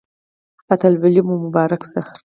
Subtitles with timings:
[0.71, 2.01] اتلولي مو مبارک شه